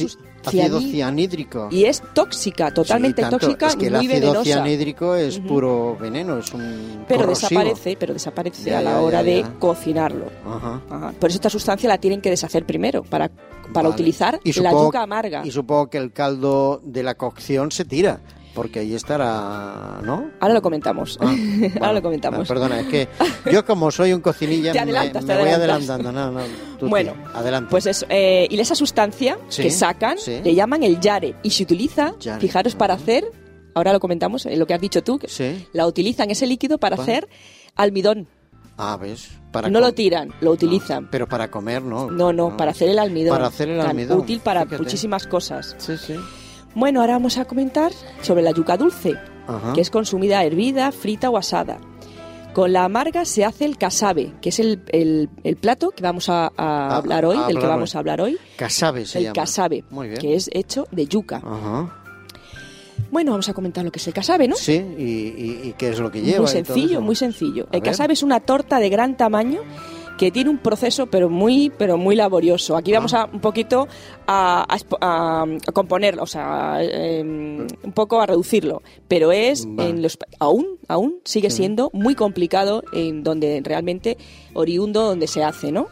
ácido 0.48 0.80
cianhídrico. 0.80 1.68
y 1.70 1.84
es 1.84 2.02
tóxica, 2.14 2.72
totalmente 2.72 3.22
Sí, 3.24 3.30
tóxica 3.30 3.66
Es 3.68 3.76
que 3.76 3.84
y 3.84 3.86
el 3.88 3.92
muy 3.94 4.06
ácido 4.06 4.20
venenosa. 4.20 4.44
cianhídrico 4.44 5.14
es 5.14 5.38
puro 5.38 5.96
veneno, 6.00 6.38
es 6.38 6.52
un 6.52 7.04
Pero 7.08 7.20
corrosivo. 7.22 7.48
desaparece, 7.60 7.96
pero 7.98 8.12
desaparece 8.14 8.70
Ya, 8.70 8.78
a 8.78 8.82
la 8.82 8.90
ya, 8.92 9.00
hora 9.00 9.22
ya, 9.22 9.24
de 9.24 9.46
cocinarlo. 9.58 10.26
Ajá. 10.46 10.82
Ajá. 10.90 11.12
Por 11.18 11.30
eso 11.30 11.36
esta 11.36 11.50
sustancia 11.50 11.88
la 11.88 11.98
tienen 11.98 12.20
que 12.20 12.30
deshacer 12.30 12.64
primero 12.66 13.02
para, 13.02 13.28
para 13.28 13.88
Vale. 13.88 13.88
utilizar 13.90 14.40
Y 14.44 14.52
la 14.60 14.72
yuca 14.72 15.02
amarga. 15.02 15.42
Y 15.46 15.50
supongo 15.50 15.88
que 15.90 15.98
el 15.98 16.12
caldo 16.12 16.80
de 16.84 17.02
la 17.02 17.14
cocción 17.16 17.70
se 17.70 17.84
tira, 17.84 18.20
porque 18.58 18.80
ahí 18.80 18.92
estará, 18.92 20.00
¿no? 20.02 20.32
Ahora 20.40 20.54
lo 20.54 20.62
comentamos. 20.62 21.16
Ah, 21.20 21.26
Ahora 21.28 21.38
bueno, 21.78 21.92
lo 21.92 22.02
comentamos. 22.02 22.40
no, 22.40 22.44
perdona, 22.44 22.80
es 22.80 22.86
que 22.88 23.08
yo 23.52 23.64
como 23.64 23.92
soy 23.92 24.12
un 24.12 24.20
cocinilla 24.20 24.72
Te 24.72 24.78
me- 24.78 24.82
adelantas, 24.82 25.24
me, 25.24 25.32
te 25.34 25.40
voy 25.40 25.48
adelantando. 25.50 26.10
No, 26.10 26.32
no, 26.32 26.40
tú 26.76 26.88
Bueno, 26.88 27.14
adelante. 27.34 27.70
Pues 27.70 27.86
eso, 27.86 28.04
eh, 28.08 28.48
y 28.50 28.58
esa 28.58 28.74
sustancia 28.74 29.38
Sí, 29.48 29.62
que 29.62 29.70
sacan 29.70 30.18
sí. 30.18 30.40
le 30.42 30.56
llaman 30.56 30.82
el 30.82 30.98
yare 30.98 31.36
y 31.44 31.50
se 31.50 31.62
utiliza, 31.62 32.14
Yare, 32.18 32.40
fijaros, 32.40 32.74
para 32.74 32.94
hacer, 32.94 33.30
ahora 33.74 33.92
lo 33.92 34.00
comentamos, 34.00 34.44
eh, 34.46 34.56
lo 34.56 34.66
que 34.66 34.74
has 34.74 34.80
dicho 34.80 35.04
tú, 35.04 35.20
que 35.20 35.28
Sí. 35.28 35.64
la 35.72 35.86
utilizan 35.86 36.28
ese 36.32 36.48
líquido 36.48 36.78
para 36.78 36.96
hacer 36.96 37.28
almidón. 37.76 38.26
Ah, 38.76 38.96
¿ves? 39.00 39.30
Para 39.52 39.68
no 39.70 39.78
lo 39.80 39.92
tiran, 39.92 40.32
lo 40.40 40.50
utilizan. 40.50 41.08
Pero 41.10 41.28
para 41.28 41.48
comer, 41.50 41.82
¿no? 41.82 42.10
No, 42.10 42.32
no, 42.32 42.56
para 42.56 42.72
hacer 42.72 42.88
el 42.88 42.98
almidón. 42.98 43.36
Para 43.36 43.48
hacer 43.48 43.68
el 43.68 43.78
Tan 43.78 43.90
almidón. 43.90 44.18
útil 44.18 44.40
para 44.40 44.62
fíjate. 44.64 44.82
muchísimas 44.82 45.26
cosas. 45.28 45.74
Sí, 45.78 45.96
sí. 45.96 46.14
Bueno, 46.78 47.00
ahora 47.00 47.14
vamos 47.14 47.38
a 47.38 47.44
comentar 47.44 47.90
sobre 48.22 48.42
la 48.42 48.52
yuca 48.52 48.76
dulce, 48.76 49.14
Ajá. 49.46 49.72
que 49.72 49.80
es 49.80 49.90
consumida 49.90 50.44
hervida, 50.44 50.92
frita 50.92 51.28
o 51.28 51.36
asada. 51.36 51.78
Con 52.54 52.72
la 52.72 52.84
amarga 52.84 53.24
se 53.24 53.44
hace 53.44 53.64
el 53.64 53.76
casabe, 53.78 54.32
que 54.40 54.48
es 54.50 54.58
el, 54.60 54.82
el- 54.88 55.28
el 55.44 55.56
plato 55.56 55.90
que 55.90 56.02
vamos 56.02 56.28
a, 56.28 56.46
a 56.46 56.50
A- 56.56 56.96
hablar 56.96 57.24
hoy, 57.24 57.36
a 57.36 57.46
del 57.46 57.58
que 57.58 57.66
vamos 57.66 57.94
a 57.94 57.98
hablar 57.98 58.20
hoy. 58.20 58.36
Casabe 58.56 59.06
se 59.06 59.18
el 59.18 59.24
llama. 59.24 59.34
casabe, 59.34 59.84
Muy 59.90 60.08
bien. 60.08 60.20
que 60.20 60.34
es 60.34 60.48
hecho 60.52 60.86
de 60.92 61.06
yuca. 61.06 61.36
Ajá. 61.44 61.94
Bueno, 63.10 63.30
vamos 63.32 63.48
a 63.48 63.54
comentar 63.54 63.84
lo 63.84 63.90
que 63.90 63.98
es 63.98 64.06
el 64.06 64.12
casabe, 64.14 64.46
¿no? 64.48 64.56
Sí, 64.56 64.74
y, 64.74 65.02
y- 65.02 65.60
y 65.68 65.74
qué 65.78 65.88
es 65.90 65.98
lo 65.98 66.10
que 66.10 66.20
lleva. 66.20 66.40
muy 66.40 66.48
sencillo, 66.48 67.00
muy 67.00 67.16
sencillo. 67.16 67.64
A 67.72 67.76
El 67.76 67.80
ver. 67.80 67.90
casabe 67.90 68.12
es 68.12 68.22
una 68.22 68.40
torta 68.40 68.78
de 68.78 68.88
gran 68.88 69.16
tamaño 69.16 69.60
que 70.18 70.30
tiene 70.30 70.50
un 70.50 70.58
proceso 70.58 71.06
pero 71.06 71.30
muy 71.30 71.70
pero 71.78 71.96
muy 71.96 72.16
laborioso. 72.16 72.76
Aquí 72.76 72.92
vamos 72.92 73.14
Ah. 73.14 73.22
a 73.22 73.24
un 73.34 73.40
poquito 73.40 73.88
a, 74.26 74.66
a 74.68 74.76
a- 75.00 75.72
componerlo, 75.72 76.24
o 76.24 76.26
sea, 76.26 76.78
eh, 76.82 77.22
un 77.22 77.92
poco 77.94 78.20
a 78.20 78.26
reducirlo, 78.26 78.82
pero 79.08 79.32
es 79.32 79.64
en 79.78 80.02
los 80.02 80.18
aún 80.38 80.66
aún 80.88 81.20
sigue 81.24 81.48
siendo 81.50 81.88
muy 81.94 82.14
complicado 82.14 82.82
en 82.92 83.22
donde 83.22 83.62
realmente 83.64 84.18
oriundo 84.54 85.04
donde 85.04 85.26
se 85.26 85.42
hace, 85.44 85.72
¿no? 85.72 85.86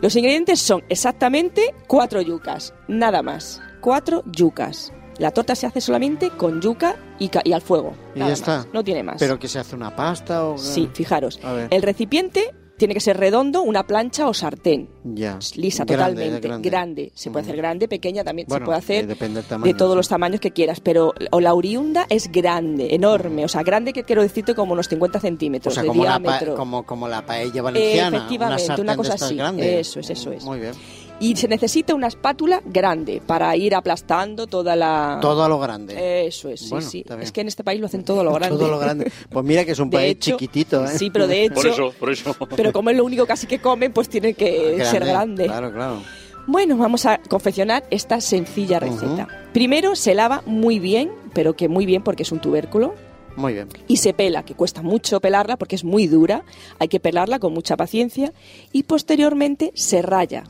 Los 0.00 0.16
ingredientes 0.16 0.60
son 0.60 0.82
exactamente 0.88 1.74
cuatro 1.86 2.22
yucas, 2.22 2.72
nada 2.88 3.22
más. 3.22 3.60
Cuatro 3.82 4.22
yucas. 4.32 4.92
La 5.18 5.30
torta 5.30 5.54
se 5.54 5.66
hace 5.66 5.82
solamente 5.82 6.30
con 6.30 6.62
yuca 6.62 6.96
y, 7.18 7.28
ca- 7.28 7.42
y 7.44 7.52
al 7.52 7.60
fuego. 7.60 7.92
Y 8.14 8.20
ya 8.20 8.32
está. 8.32 8.66
No 8.72 8.82
tiene 8.82 9.02
más. 9.02 9.16
Pero 9.18 9.38
que 9.38 9.48
se 9.48 9.58
hace 9.58 9.76
una 9.76 9.94
pasta 9.94 10.46
o... 10.46 10.56
Sí, 10.56 10.88
fijaros. 10.94 11.38
A 11.42 11.52
ver. 11.52 11.68
El 11.70 11.82
recipiente 11.82 12.54
tiene 12.80 12.94
que 12.94 13.00
ser 13.00 13.18
redondo, 13.18 13.62
una 13.62 13.86
plancha 13.86 14.26
o 14.26 14.32
sartén. 14.34 14.88
Ya. 15.04 15.38
Lisa 15.54 15.84
Grande, 15.84 16.14
totalmente. 16.40 16.48
grande. 16.48 16.68
Grande. 16.70 17.12
Se 17.14 17.30
puede 17.30 17.42
Ujú. 17.42 17.50
hacer 17.50 17.56
grande, 17.58 17.88
pequeña 17.88 18.24
también. 18.24 18.48
Bueno, 18.48 18.64
se 18.64 18.66
puede 18.66 18.78
hacer 18.78 19.04
eh, 19.04 19.06
depende 19.06 19.40
del 19.40 19.48
tamaño, 19.48 19.72
de 19.72 19.78
todos 19.78 19.92
sí. 19.92 19.96
los 19.98 20.08
tamaños 20.08 20.40
que 20.40 20.50
quieras. 20.50 20.80
Pero 20.80 21.12
o 21.30 21.40
la 21.40 21.52
oriunda 21.54 22.06
es 22.08 22.32
grande, 22.32 22.94
enorme. 22.94 23.44
O 23.44 23.48
sea, 23.48 23.62
grande 23.62 23.92
que 23.92 24.02
quiero 24.04 24.22
decirte 24.22 24.54
como 24.54 24.72
unos 24.72 24.88
50 24.88 25.18
O 25.18 25.20
centímetros 25.20 25.74
sea, 25.74 25.82
de 25.82 25.88
como 25.90 26.04
la, 26.04 26.18
diámetro. 26.18 26.54
como, 26.56 26.84
como 26.86 27.06
la 27.06 27.24
paella 27.26 27.60
valenciana. 27.62 28.16
efectivamente, 28.16 28.64
sartén 28.64 28.84
una 28.86 28.96
cosa 28.96 29.14
así. 29.14 29.38
Eso 29.58 30.00
es, 30.00 30.10
eso 30.10 30.32
es. 30.32 30.42
Muy 30.44 30.58
bien. 30.60 30.72
Y 31.20 31.36
se 31.36 31.46
necesita 31.48 31.94
una 31.94 32.06
espátula 32.06 32.62
grande 32.64 33.20
para 33.24 33.54
ir 33.54 33.74
aplastando 33.74 34.46
toda 34.46 34.74
la... 34.74 35.18
Todo 35.20 35.44
a 35.44 35.48
lo 35.48 35.58
grande. 35.58 36.26
Eso 36.26 36.48
es, 36.48 36.60
sí, 36.60 36.70
Bueno, 36.70 36.88
sí. 36.88 37.04
Es 37.20 37.30
que 37.30 37.42
en 37.42 37.48
este 37.48 37.62
país 37.62 37.78
lo 37.78 37.86
hacen 37.86 38.04
todo 38.04 38.24
lo 38.24 38.32
grande. 38.32 38.56
Todo 38.58 38.70
lo 38.70 38.78
grande. 38.78 39.12
Pues 39.28 39.44
mira 39.44 39.64
que 39.66 39.72
es 39.72 39.78
un 39.78 39.90
De 39.90 39.98
país 39.98 40.10
hecho, 40.12 40.30
chiquitito, 40.32 40.84
¿eh? 40.84 40.96
Sí, 40.96 41.10
pero 41.10 41.26
de 41.26 41.44
hecho... 41.44 41.54
Por 41.54 41.66
eso, 41.66 41.92
por 41.98 42.10
eso. 42.10 42.36
Pero 42.56 42.72
como 42.72 42.88
es 42.90 42.96
lo 42.96 43.04
único 43.04 43.26
casi 43.26 43.46
que 43.46 43.58
comen, 43.58 43.92
pues 43.92 44.08
tiene 44.08 44.32
que 44.34 44.82
ser 44.90 45.04
grande. 45.04 45.44
Claro, 45.44 45.70
claro. 45.72 46.02
Bueno, 46.46 46.76
vamos 46.78 47.04
a 47.04 47.18
confeccionar 47.28 47.84
esta 47.90 48.20
sencilla 48.20 48.80
receta. 48.80 49.28
Primero 49.52 49.94
se 49.94 50.14
lava 50.14 50.42
muy 50.46 50.78
bien, 50.78 51.10
pero 51.34 51.54
que 51.54 51.68
muy 51.68 51.84
bien 51.84 52.02
porque 52.02 52.22
es 52.22 52.32
un 52.32 52.40
tubérculo. 52.40 52.94
Muy 53.36 53.52
bien. 53.52 53.68
y 53.86 53.98
se 53.98 54.12
pela, 54.12 54.42
que 54.44 54.54
cuesta 54.54 54.82
mucho 54.82 55.20
pelarla 55.20 55.56
porque 55.56 55.76
es 55.76 55.84
muy 55.84 56.08
dura, 56.08 56.44
hay 56.78 56.88
que 56.88 56.98
pelarla 56.98 57.38
con 57.38 57.54
mucha 57.54 57.76
paciencia 57.76 58.32
y 58.72 58.82
posteriormente 58.82 59.70
se 59.74 60.02
raya. 60.02 60.44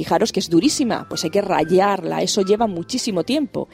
Fijaros 0.00 0.32
que 0.32 0.40
es 0.40 0.48
durísima, 0.48 1.06
pues 1.10 1.24
hay 1.24 1.30
que 1.30 1.42
rayarla, 1.42 2.22
eso 2.22 2.40
lleva 2.40 2.66
muchísimo 2.66 3.22
tiempo 3.22 3.68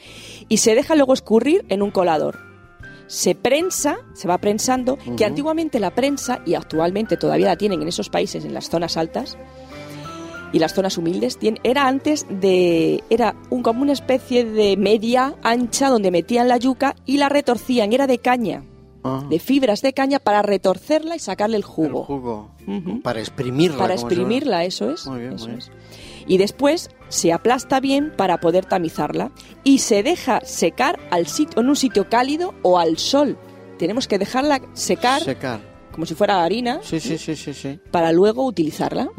y 0.49 0.57
se 0.57 0.75
deja 0.75 0.93
luego 0.93 1.13
escurrir 1.13 1.63
en 1.69 1.81
un 1.81 1.89
colador. 1.89 2.37
Se 3.07 3.33
prensa, 3.33 3.99
se 4.13 4.27
va 4.27 4.37
prensando, 4.37 4.97
que 5.15 5.23
antiguamente 5.23 5.79
la 5.79 5.95
prensa, 5.95 6.41
y 6.45 6.55
actualmente 6.55 7.15
todavía 7.15 7.45
la 7.47 7.55
tienen 7.55 7.81
en 7.81 7.87
esos 7.87 8.09
países, 8.09 8.43
en 8.43 8.53
las 8.53 8.69
zonas 8.69 8.97
altas, 8.97 9.37
y 10.51 10.59
las 10.59 10.73
zonas 10.73 10.97
humildes 10.97 11.39
era 11.63 11.87
antes 11.87 12.25
de 12.29 13.01
era 13.09 13.33
un 13.49 13.63
como 13.63 13.83
una 13.83 13.93
especie 13.93 14.43
de 14.43 14.75
media 14.75 15.33
ancha 15.43 15.87
donde 15.87 16.11
metían 16.11 16.49
la 16.49 16.57
yuca 16.57 16.93
y 17.05 17.19
la 17.19 17.29
retorcían 17.29 17.93
era 17.93 18.05
de 18.05 18.17
caña 18.17 18.65
Ah, 19.03 19.23
de 19.29 19.39
fibras 19.39 19.81
de 19.81 19.93
caña 19.93 20.19
para 20.19 20.41
retorcerla 20.41 21.15
y 21.15 21.19
sacarle 21.19 21.55
el 21.55 21.61
el 21.61 21.65
jugo 21.65 22.03
jugo. 22.03 22.51
Ujú. 22.67 23.01
Para 23.01 23.19
exprimirla. 23.21 23.77
para 23.77 23.93
exprimirla 23.93 24.65
eso 24.65 24.89
es, 24.89 25.07
Muy 25.07 25.19
bien, 25.21 25.33
eso 25.33 25.47
muy 25.47 25.55
bien. 25.55 25.59
es. 25.59 25.71
Y 26.27 26.37
después 26.37 26.89
se 27.09 27.31
aplasta 27.33 27.79
bien 27.79 28.11
para 28.15 28.39
poder 28.39 28.65
tamizarla 28.65 29.31
y 29.63 29.79
se 29.79 30.03
deja 30.03 30.41
secar 30.41 30.99
al 31.09 31.27
sitio 31.27 31.61
en 31.61 31.69
un 31.69 31.75
sitio 31.75 32.09
cálido 32.09 32.53
o 32.63 32.79
al 32.79 32.97
sol 32.97 33.37
tenemos 33.79 34.07
que 34.07 34.17
dejarla 34.19 34.61
secar 34.73 35.21
Secar. 35.21 35.59
como 35.91 36.05
si 36.05 36.15
fuera 36.15 36.43
harina 36.43 36.79
Sí, 36.83 36.99
sí, 36.99 37.17
sí, 37.17 37.35
sí, 37.35 37.53
sí. 37.53 37.79
para 37.91 38.11
luego 38.11 38.45
utilizarla. 38.45 39.09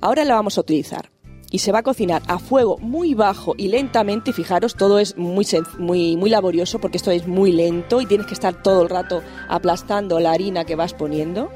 Ahora 0.00 0.24
la 0.24 0.34
vamos 0.34 0.56
a 0.56 0.62
utilizar 0.62 1.10
y 1.50 1.58
se 1.58 1.72
va 1.72 1.80
a 1.80 1.82
cocinar 1.82 2.22
a 2.28 2.38
fuego 2.38 2.78
muy 2.78 3.12
bajo 3.14 3.54
y 3.58 3.68
lentamente. 3.68 4.32
Fijaros, 4.32 4.74
todo 4.76 4.98
es 4.98 5.16
muy, 5.18 5.46
muy, 5.78 6.16
muy 6.16 6.30
laborioso 6.30 6.78
porque 6.78 6.96
esto 6.96 7.10
es 7.10 7.26
muy 7.26 7.52
lento 7.52 8.00
y 8.00 8.06
tienes 8.06 8.26
que 8.26 8.34
estar 8.34 8.62
todo 8.62 8.82
el 8.82 8.88
rato 8.88 9.22
aplastando 9.48 10.20
la 10.20 10.32
harina 10.32 10.64
que 10.64 10.76
vas 10.76 10.94
poniendo. 10.94 11.50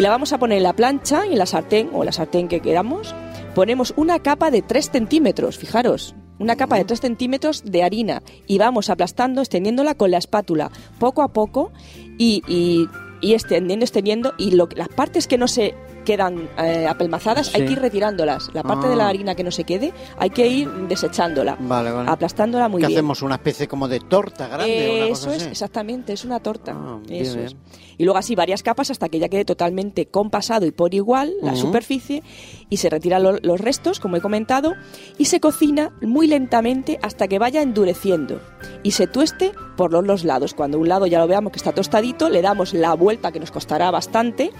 La 0.00 0.08
vamos 0.10 0.32
a 0.32 0.38
poner 0.38 0.58
en 0.58 0.62
la 0.64 0.72
plancha 0.74 1.26
y 1.26 1.32
en 1.32 1.38
la 1.38 1.46
sartén 1.46 1.90
o 1.92 2.04
la 2.04 2.12
sartén 2.12 2.48
que 2.48 2.60
queramos. 2.60 3.14
Ponemos 3.54 3.92
una 3.96 4.18
capa 4.20 4.50
de 4.50 4.62
3 4.62 4.90
centímetros, 4.90 5.58
fijaros, 5.58 6.14
una 6.38 6.56
capa 6.56 6.76
de 6.76 6.84
3 6.84 7.00
centímetros 7.00 7.62
de 7.64 7.82
harina 7.82 8.22
y 8.46 8.58
vamos 8.58 8.88
aplastando, 8.88 9.42
extendiéndola 9.42 9.94
con 9.94 10.10
la 10.10 10.18
espátula 10.18 10.70
poco 10.98 11.22
a 11.22 11.32
poco 11.32 11.70
y, 12.18 12.42
y- 12.48 12.88
y 13.22 13.34
extendiendo, 13.34 13.84
extendiendo 13.84 14.32
y 14.38 14.52
lo, 14.52 14.66
las 14.74 14.88
partes 14.88 15.26
que 15.26 15.36
no 15.36 15.46
se 15.46 15.74
quedan 16.00 16.48
eh, 16.58 16.86
apelmazadas 16.88 17.54
hay 17.54 17.64
que 17.66 17.72
ir 17.72 17.78
retirándolas. 17.80 18.50
La 18.54 18.62
parte 18.62 18.86
de 18.88 18.94
Ah. 18.94 18.96
la 18.96 19.08
harina 19.08 19.34
que 19.34 19.44
no 19.44 19.50
se 19.50 19.64
quede 19.64 19.92
hay 20.18 20.30
que 20.30 20.46
ir 20.46 20.70
desechándola, 20.88 21.56
Vale, 21.60 21.90
vale. 21.92 22.10
aplastándola 22.10 22.68
muy 22.68 22.80
¿Qué 22.80 22.88
bien. 22.88 22.98
hacemos? 22.98 23.22
¿Una 23.22 23.36
especie 23.36 23.68
como 23.68 23.88
de 23.88 24.00
torta 24.00 24.48
grande? 24.48 24.90
una 24.98 25.08
cosa 25.10 25.30
Eso 25.30 25.32
es, 25.44 25.46
exactamente, 25.50 26.12
es 26.12 26.24
una 26.24 26.40
torta. 26.40 26.72
Ah, 26.76 26.98
bien, 27.06 27.22
Eso 27.22 27.38
es. 27.40 27.56
Y 27.98 28.04
luego 28.04 28.18
así 28.18 28.34
varias 28.34 28.62
capas 28.62 28.90
hasta 28.90 29.08
que 29.10 29.18
ya 29.18 29.28
quede 29.28 29.44
totalmente 29.44 30.06
compasado 30.06 30.64
y 30.64 30.70
por 30.70 30.94
igual 30.94 31.34
la 31.42 31.54
superficie 31.54 32.22
y 32.70 32.78
se 32.78 32.88
retiran 32.88 33.22
lo- 33.22 33.38
los 33.42 33.60
restos, 33.60 34.00
como 34.00 34.16
he 34.16 34.20
comentado, 34.22 34.72
y 35.18 35.26
se 35.26 35.38
cocina 35.38 35.92
muy 36.00 36.26
lentamente 36.26 36.98
hasta 37.02 37.28
que 37.28 37.38
vaya 37.38 37.60
endureciendo 37.60 38.40
y 38.82 38.92
se 38.92 39.06
tueste 39.06 39.52
por 39.76 39.92
los, 39.92 40.06
los 40.06 40.24
lados. 40.24 40.54
Cuando 40.54 40.78
un 40.78 40.88
lado 40.88 41.06
ya 41.06 41.18
lo 41.18 41.28
veamos 41.28 41.52
que 41.52 41.58
está 41.58 41.72
tostadito, 41.72 42.30
le 42.30 42.40
damos 42.40 42.72
la 42.72 42.94
vuelta 42.94 43.32
que 43.32 43.40
nos 43.40 43.50
costará 43.50 43.90
bastante 43.90 44.50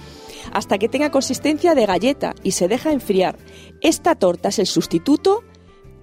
hasta 0.52 0.78
que 0.78 0.88
tenga 0.88 1.10
consistencia 1.10 1.74
de 1.74 1.86
galleta 1.86 2.34
y 2.42 2.52
se 2.52 2.68
deja 2.68 2.92
enfriar. 2.92 3.36
Esta 3.80 4.14
torta 4.14 4.48
es 4.50 4.58
el 4.58 4.66
sustituto 4.66 5.42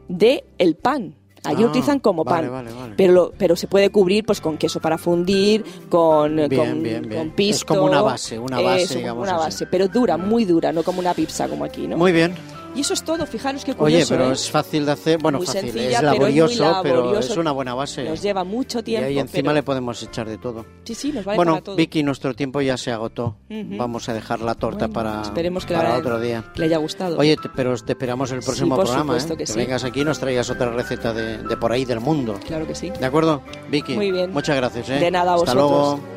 de 0.08 0.44
el 0.58 0.76
pan. 0.76 1.16
Allí 1.44 1.64
Ah, 1.64 1.68
utilizan 1.68 2.00
como 2.00 2.24
vale, 2.26 2.48
pan, 2.50 2.66
vale, 2.66 2.74
vale. 2.78 2.94
pero 2.98 3.14
lo- 3.14 3.32
pero 3.38 3.56
se 3.56 3.68
puede 3.68 3.90
cubrir 3.90 4.26
pues 4.26 4.42
con 4.42 4.58
queso 4.58 4.82
para 4.82 4.98
fundir, 4.98 5.64
con 5.88 6.36
Bien, 6.36 6.50
con, 6.50 6.84
bien, 6.84 7.08
bien. 7.08 7.30
con 7.30 7.34
Es 7.38 7.64
como 7.64 7.84
una 7.86 8.02
base, 8.02 8.38
una 8.40 8.60
base, 8.60 8.98
digamos 8.98 9.24
una 9.24 9.36
así. 9.38 9.46
base, 9.46 9.66
pero 9.68 9.88
dura, 9.88 10.18
muy 10.18 10.44
dura, 10.46 10.74
no 10.74 10.84
como 10.84 11.00
una 11.00 11.14
pizza 11.14 11.48
como 11.48 11.64
aquí, 11.64 11.88
¿no? 11.88 11.96
Muy 11.98 12.12
bien. 12.12 12.34
Y 12.78 12.82
eso 12.82 12.94
es 12.94 13.04
todo, 13.04 13.26
fijaros 13.26 13.66
qué 13.66 13.72
Oye, 13.72 13.78
curioso, 13.80 14.14
pero 14.14 14.30
¿eh? 14.30 14.34
es 14.34 14.52
fácil 14.52 14.86
de 14.86 14.92
hacer. 14.92 15.18
Bueno, 15.20 15.40
Muy 15.40 15.48
fácil, 15.48 15.62
sencilla, 15.64 15.90
es 15.90 15.96
pero 15.98 15.98
es 15.98 16.04
muy 16.20 16.20
laborioso, 16.20 16.80
pero 16.84 17.20
es 17.20 17.38
una 17.38 17.52
buena 17.52 17.74
base. 17.74 18.04
Nos 18.04 18.22
lleva 18.22 18.44
mucho 18.44 18.80
y 18.80 18.84
tiempo, 18.84 19.08
ahí 19.08 19.18
encima 19.20 19.42
pero- 19.46 19.54
le 19.56 19.64
podemos 19.64 20.04
echar 20.04 20.30
de 20.30 20.38
todo. 20.38 20.66
Sí, 20.84 20.94
sí, 20.94 21.12
nos 21.12 21.26
vale 21.26 21.36
bueno, 21.38 21.54
para 21.54 21.64
todo. 21.64 21.76
Vicky, 21.76 22.04
nuestro 22.04 22.36
tiempo 22.36 22.62
ya 22.62 22.78
se 22.78 22.92
agotó. 22.92 23.36
Vamos 23.50 24.08
a 24.10 24.14
dejar 24.14 24.42
la 24.42 24.54
torta 24.56 24.88
Bueno, 24.88 24.94
para, 24.94 25.22
esperemos 25.24 25.66
que 25.66 25.74
para 25.74 25.90
la- 25.90 25.98
otro 25.98 26.20
día. 26.20 26.44
que 26.54 26.60
le 26.62 26.66
haya 26.68 26.78
gustado. 26.78 27.18
Oye, 27.18 27.36
te- 27.36 27.50
pero 27.50 27.76
te 27.78 27.94
esperamos 27.94 28.32
el 28.32 28.42
Sí, 28.42 28.46
próximo 28.46 28.76
por 28.76 28.86
programa. 28.86 29.18
¿eh? 29.18 29.38
que 29.38 29.48
sí. 29.48 29.58
vengas 29.58 29.84
aquí 29.84 30.02
y 30.02 30.06
nos 30.06 30.20
traigas 30.20 30.50
otra 30.52 30.70
receta 30.70 31.14
de, 31.14 31.40
de 31.40 31.58
por 31.58 31.72
ahí 31.72 31.84
del 31.84 32.00
mundo. 32.00 32.40
Claro 32.46 32.68
que 32.68 32.76
sí. 32.76 32.92
¿De 32.92 33.06
acuerdo, 33.06 33.42
Vicky? 33.72 33.96
Muy 33.96 34.12
bien. 34.12 34.32
Muchas 34.32 34.56
gracias. 34.56 34.88
¿eh? 34.90 35.00
De 35.00 35.10
nada, 35.12 35.32
a 35.32 35.36
Hasta 35.36 35.54
vosotros. 35.56 36.00
luego. 36.00 36.17